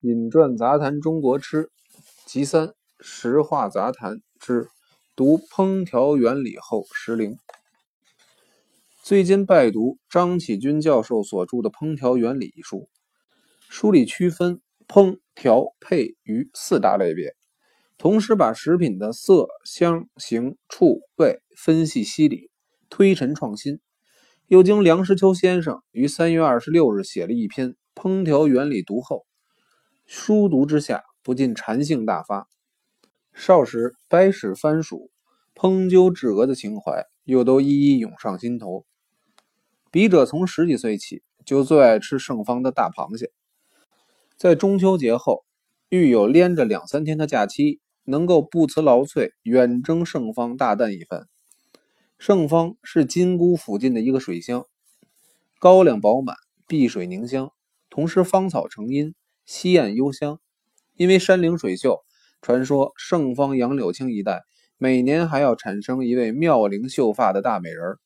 [0.00, 1.70] 饮馔杂谈中国吃，
[2.26, 4.68] 集三实话杂谈之
[5.16, 7.38] 读烹调原理后时灵。
[9.02, 12.90] 最近拜读张启军教授所著的《烹调原理》一书，
[13.70, 17.34] 书里区分烹调配于四大类别，
[17.96, 22.50] 同时把食品的色香形触味分析析理，
[22.90, 23.80] 推陈创新。
[24.46, 29.24] 又经梁实秋先生于三月二十六日写了一篇《烹调原理》读后。
[30.08, 32.48] 书读之下，不禁禅性大发。
[33.34, 35.10] 少时掰屎番薯、
[35.52, 38.86] 烹鸠制鹅的情怀，又都一一涌上心头。
[39.90, 43.32] 笔者从十几岁起，就最爱吃盛方的大螃蟹。
[44.36, 45.44] 在中秋节后，
[45.88, 51.26] 遇有连着两三天的假期，能够不辞劳瘁，远征盛方大啖一番。
[52.16, 54.66] 盛方是金沽附近的一个水乡，
[55.58, 56.36] 高粱饱满，
[56.68, 57.50] 碧水凝香，
[57.90, 59.12] 同时芳草成荫。
[59.46, 60.40] 西岸幽香，
[60.96, 62.00] 因为山灵水秀，
[62.42, 64.42] 传说盛芳杨柳青一带
[64.76, 67.98] 每年还要产生一位妙龄秀发的大美人儿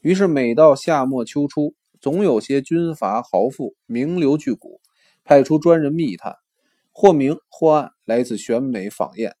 [0.00, 4.80] 于是每到夏末秋初，总有些军阀豪富名流巨贾
[5.22, 6.34] 派出专人密探，
[6.92, 9.34] 或明或暗来自选美访宴。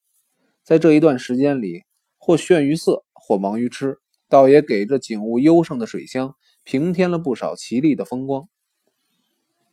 [0.62, 1.84] 在这一段时间里，
[2.18, 3.96] 或炫于色，或忙于吃，
[4.28, 8.48] 倒也给这景物优胜的水乡平添了不少奇丽的风光。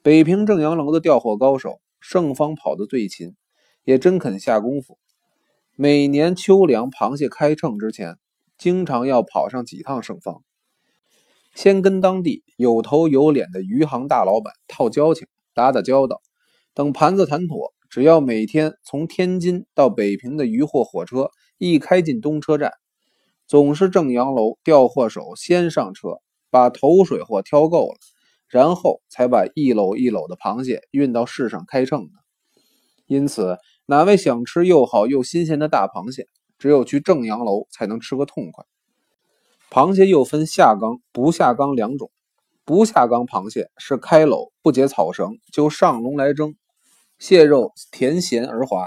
[0.03, 3.35] 北平正阳楼的调货高手盛方跑得最勤，
[3.83, 4.97] 也真肯下功夫。
[5.75, 8.17] 每年秋粮螃蟹开秤之前，
[8.57, 10.41] 经常要跑上几趟盛方，
[11.53, 16.19] 先跟当地有头有脸的余杭大老板套交情，打打交道。
[16.73, 21.29] 等盘子谈妥，只要每天从天津到北平的渔货火车
[21.59, 22.71] 一开进东车站，
[23.45, 27.99] 总是正阳楼调货手先上车，把头水货挑够了。
[28.51, 32.11] 然后才把一篓一篓的螃蟹运到市上开秤的。
[33.07, 36.27] 因此，哪位想吃又好又新鲜的大螃蟹，
[36.59, 38.65] 只有去正阳楼才能吃个痛快。
[39.69, 42.11] 螃蟹又分下缸、不下缸两种。
[42.65, 46.55] 不下缸螃蟹是开篓不解草绳就上笼来蒸，
[47.19, 48.85] 蟹肉甜咸而滑；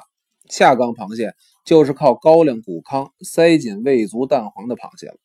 [0.48, 1.32] 下缸螃蟹
[1.64, 5.16] 就是靠高粱谷糠塞紧味足蛋黄的螃蟹了。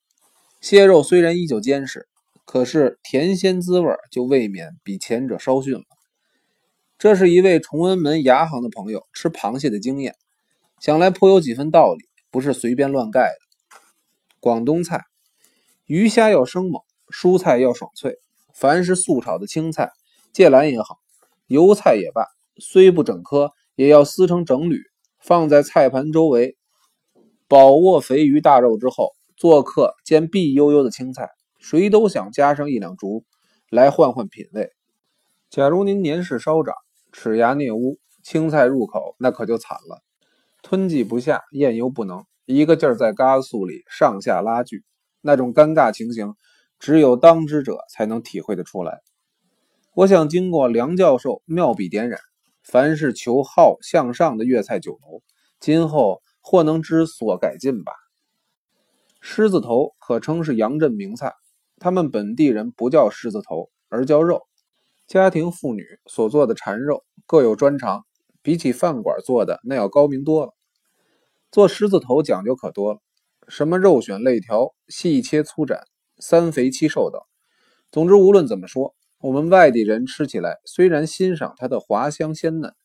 [0.61, 2.07] 蟹肉虽然依旧坚实。
[2.51, 5.83] 可是甜鲜滋味就未免比前者稍逊了。
[6.97, 10.15] 这是一位崇文门牙行的朋友吃螃蟹的经验，
[10.79, 13.77] 想来颇有几分道理，不是随便乱盖的。
[14.39, 15.03] 广东菜，
[15.85, 16.81] 鱼虾要生猛，
[17.13, 18.17] 蔬菜要爽脆。
[18.55, 19.91] 凡是素炒的青菜、
[20.33, 20.97] 芥兰也好，
[21.45, 22.25] 油菜也罢，
[22.57, 24.81] 虽不整颗，也要撕成整缕，
[25.19, 26.57] 放在菜盘周围，
[27.47, 31.29] 饱握肥鱼大肉之后，做客见碧悠悠的青菜。
[31.59, 33.25] 谁都想加上一两竹
[33.69, 34.71] 来换换品味。
[35.49, 36.73] 假如您年事稍长，
[37.11, 40.01] 齿牙啮污，青菜入口那可就惨了，
[40.61, 44.83] 吞挤不下，咽油不能，一个劲儿在嘎素里上下拉锯，
[45.21, 46.33] 那种尴尬情形，
[46.79, 49.01] 只有当之者才能体会得出来。
[49.95, 52.19] 我想经过梁教授妙笔点染，
[52.63, 55.21] 凡是求好向上的粤菜酒楼，
[55.59, 57.91] 今后或能知所改进吧。
[59.19, 61.33] 狮子头可称是杨镇名菜。
[61.79, 64.41] 他们本地人不叫狮子头，而叫肉。
[65.07, 68.05] 家庭妇女所做的馋肉各有专长，
[68.41, 70.53] 比起饭馆做的那要高明多了。
[71.51, 72.99] 做狮子头讲究可多了，
[73.47, 75.81] 什么肉选肋条、细切粗斩、
[76.19, 77.19] 三肥七瘦等。
[77.91, 82.75] 总之，无论怎么说，我们外地人吃起来虽然欣赏它的滑香鲜嫩，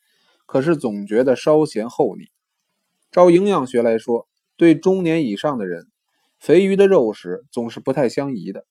[0.46, 2.24] 可是总觉得稍嫌厚腻。
[3.10, 5.88] 照营养学来说，对中年以上的人，
[6.38, 8.64] 肥鱼的肉食总是不太相宜的。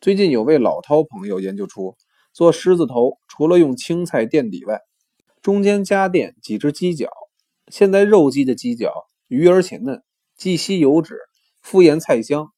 [0.00, 1.94] 最近有位老饕朋友研究出，
[2.32, 4.80] 做狮子头除了用青菜垫底外，
[5.42, 7.10] 中间加垫几只鸡脚。
[7.68, 8.90] 现在肉鸡的鸡脚
[9.28, 10.02] 鱼而且嫩，
[10.38, 11.18] 既吸油脂，
[11.60, 12.50] 复腌菜香。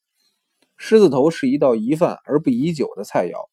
[0.76, 3.48] 狮子头是一道宜饭而不宜久的菜肴，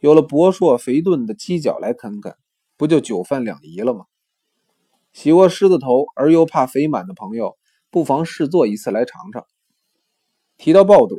[0.00, 2.34] 有了博硕肥炖的鸡脚来啃啃，
[2.76, 4.06] 不就酒饭两宜了吗？
[5.12, 7.56] 喜过狮子头而又怕肥满的朋友，
[7.88, 9.46] 不妨试做一次来尝尝。
[10.58, 11.14] 提到爆肚。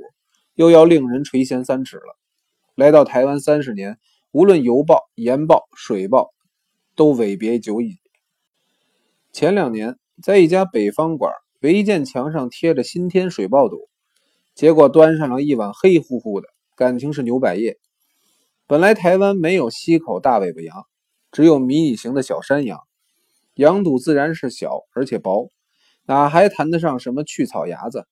[0.55, 2.17] 又要令人垂涎三尺了。
[2.75, 3.97] 来到台湾三十年，
[4.31, 6.33] 无论油爆、盐爆、水爆，
[6.95, 7.97] 都尾别久矣。
[9.31, 13.89] 前两年在一家北方馆，违建墙上贴着“新天水爆肚”，
[14.53, 17.77] 结果端上了一碗黑乎乎的，感情是牛百叶。
[18.67, 20.85] 本来台湾没有溪口大尾巴羊，
[21.31, 22.79] 只有迷你型的小山羊，
[23.55, 25.51] 羊肚自然是小而且薄，
[26.05, 28.07] 哪还谈得上什么去草牙子？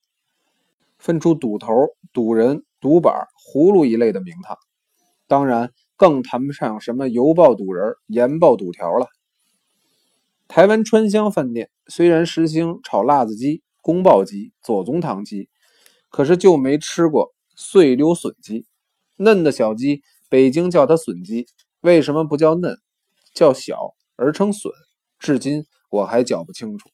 [1.01, 1.73] 分出肚头、
[2.13, 4.55] 肚仁、肚板、葫芦一类的名堂，
[5.27, 9.07] 当然更谈不上什么油爆肚仁、盐爆肚条了。
[10.47, 15.49] 台湾川香饭店虽然实行炒辣子鸡、宫爆鸡、左宗棠鸡，
[16.11, 18.67] 可是就没吃过碎溜笋鸡。
[19.17, 21.47] 嫩的小鸡，北京叫它笋鸡，
[21.81, 22.77] 为什么不叫嫩，
[23.33, 24.71] 叫小而称笋？
[25.17, 26.89] 至今我还搅不清楚。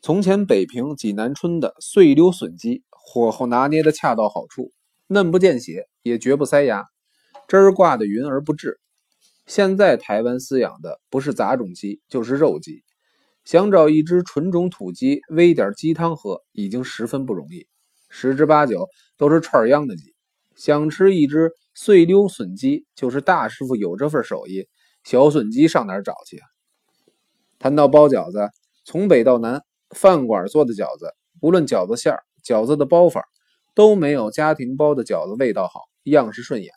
[0.00, 4.72] 从前北平济南春的碎溜笋鸡，火候拿捏的恰到好处，
[5.06, 6.86] 嫩不见血，也绝不塞牙，
[7.48, 8.78] 汁儿挂的匀而不滞。
[9.46, 12.84] 现在台湾饲养的不是杂种鸡，就是肉鸡，
[13.44, 17.66] 想找一只纯种土鸡煨点鸡汤喝，已经十分不容易，
[18.08, 18.88] 十之八九
[19.18, 20.14] 都是串秧的鸡。
[20.54, 24.68] 想吃一只碎溜笋鸡，就是大师傅有这份手艺，
[25.04, 26.46] 小笋鸡上哪儿找去啊？
[27.58, 28.48] 谈到包饺子，
[28.84, 29.62] 从北到南。
[29.94, 33.24] 饭馆做的饺子，不论饺子馅儿、饺子的包法，
[33.74, 36.72] 都没有家庭包的饺子味道好，样式顺眼。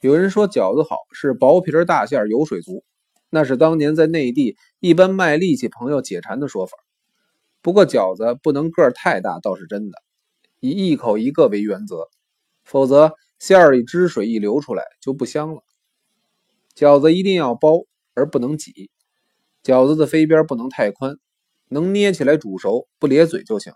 [0.00, 2.84] 有人说饺子好是薄皮大馅油水足，
[3.30, 6.76] 那是当年在内地一般卖力气朋友解馋的说法。
[7.62, 9.98] 不过饺子不能个儿太大倒是真的，
[10.60, 12.08] 以一口一个为原则，
[12.64, 15.62] 否则馅儿里汁水一流出来就不香了。
[16.76, 17.84] 饺子一定要包
[18.14, 18.90] 而不能挤，
[19.64, 21.16] 饺子的飞边不能太宽。
[21.70, 23.74] 能捏起来煮熟不咧嘴就行。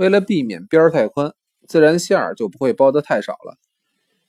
[0.00, 1.34] 为了避免边儿太宽，
[1.68, 3.58] 自然馅儿就不会包得太少了。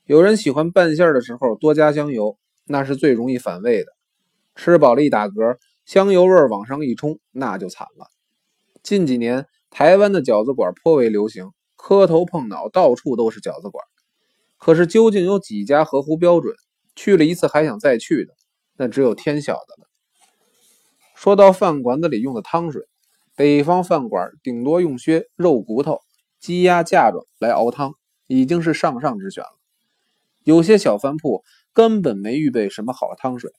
[0.03, 3.93] 有人喜欢拌馅的时候多加香油，那是最容易反胃的。
[4.53, 8.07] 吃饱了一打嗝，香油味往上一冲，那就惨了。
[8.83, 13.81] 近几年台湾的饺子馆颇为流行，磕头碰脑，到处都是饺子馆。
[14.57, 16.53] 可是究竟有几家合乎标准，
[16.97, 18.33] 去了一次还想再去的，
[18.75, 19.87] 那只有天晓得了。
[21.15, 22.81] 说到饭馆子里用的汤水，
[23.41, 26.01] 北方饭馆顶多用些肉骨头、
[26.39, 27.95] 鸡鸭架状来熬汤，
[28.27, 29.57] 已经是上上之选了。
[30.43, 31.43] 有些小饭铺
[31.73, 33.51] 根本没预备什么好汤水，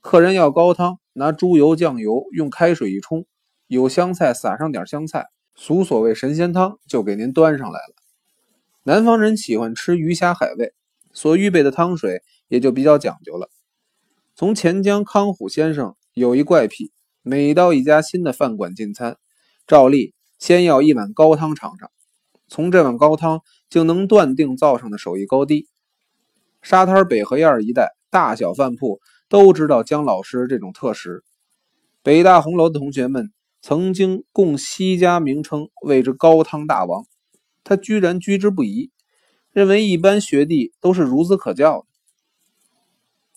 [0.00, 3.26] 客人要高汤，拿猪油、酱油用开水一冲，
[3.66, 7.94] 有香菜撒上点香菜，俗所谓神仙汤就给您端上来了。
[8.84, 10.72] 南方人喜欢吃鱼虾海味，
[11.12, 13.50] 所预备的汤水也就比较讲究了。
[14.36, 15.96] 从钱江康虎先生。
[16.14, 16.92] 有一怪癖，
[17.22, 19.18] 每到一家新的饭馆进餐，
[19.66, 21.90] 照例先要一碗高汤尝尝，
[22.48, 25.68] 从这碗高汤就能断定灶上的手艺高低。
[26.62, 31.22] 沙滩北河沿一带大小饭铺都知道姜老师这种特食。
[32.02, 33.30] 北大红楼的同学们
[33.60, 37.04] 曾经供西家名称谓之高汤大王，
[37.64, 38.90] 他居然居之不疑，
[39.52, 41.86] 认为一般学弟都是孺子可教的。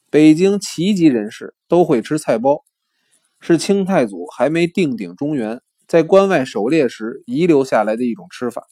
[0.09, 2.63] 北京奇籍人士都会吃菜包。
[3.45, 8.65] 是清太祖还没定鼎中原，在关外狩猎时遗留下来的一种吃法。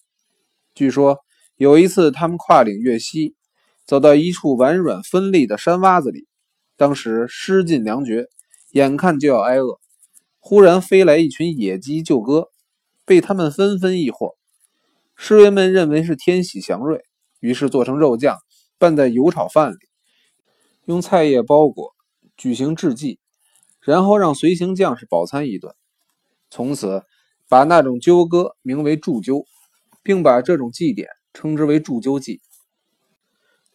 [0.74, 1.18] 据说
[1.58, 3.36] 有一次，他们跨岭越溪，
[3.86, 6.26] 走到一处婉软分立的山洼子里，
[6.78, 8.28] 当时失尽粮绝，
[8.72, 9.78] 眼看就要挨饿，
[10.40, 12.48] 忽然飞来一群野鸡救歌，
[13.04, 14.38] 被他们纷纷异获。
[15.18, 17.02] 侍卫们认为是天喜祥瑞，
[17.42, 18.38] 于是做成肉酱，
[18.78, 19.76] 拌在油炒饭里，
[20.86, 21.92] 用菜叶包裹，
[22.38, 23.20] 举行祭祭。
[23.82, 25.74] 然后让随行将士饱餐一顿，
[26.50, 27.04] 从此
[27.50, 29.46] 把那种鸠歌名为祝鸠，
[30.04, 32.42] 并把这种祭典称之为祝鸠祭。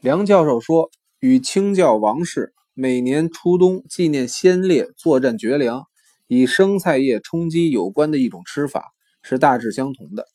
[0.00, 5.86] 梁教授说，与清教王室每年初冬纪念先烈作战绝粮，
[6.28, 10.26] 以生菜叶充饥有关的一种吃法是大致相同的。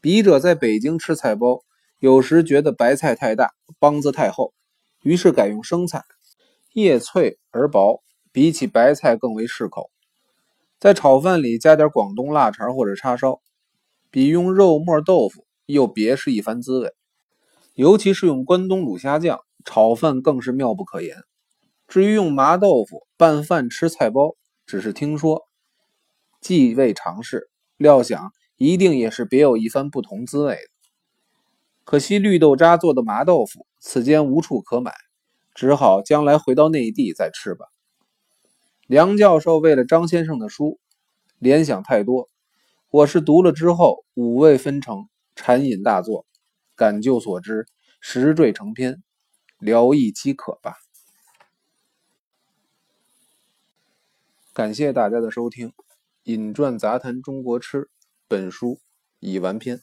[0.00, 1.62] 笔者在北京吃菜包，
[1.98, 3.50] 有时觉得白菜太大，
[3.80, 4.54] 帮子太厚，
[5.02, 6.04] 于是改用生菜，
[6.72, 8.02] 叶脆而薄。
[8.32, 9.90] 比起白菜更为适口，
[10.78, 13.40] 在炒饭里加点广东腊肠或者叉烧，
[14.10, 16.92] 比用肉末豆腐又别是一番滋味。
[17.74, 21.16] 尤其是用关东卤虾酱炒饭，更是妙不可言。
[21.88, 25.48] 至于用麻豆腐拌饭吃菜包，只是听说，
[26.40, 30.60] 既未尝试，料想一定也是别有一番不同滋味的。
[31.82, 34.92] 可惜绿豆渣做的麻豆腐，此间无处可买，
[35.52, 37.66] 只好将来回到内地再吃吧。
[38.90, 40.80] 梁教授为了张先生的书，
[41.38, 42.28] 联想太多。
[42.90, 46.26] 我是读了之后五味纷呈，禅饮大作，
[46.74, 47.68] 感就所知，
[48.00, 49.00] 实缀成篇，
[49.60, 50.74] 聊亦饥渴吧。
[54.52, 55.68] 感谢大家的收听，
[56.24, 57.82] 《饮馔杂谈中国吃》
[58.26, 58.80] 本书
[59.20, 59.80] 已完篇。